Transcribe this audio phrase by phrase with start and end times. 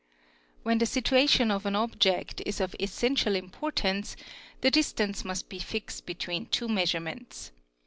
[0.63, 4.15] When the situation of an object is of essential importance
[4.61, 7.51] the distance must be fixed by two measurements.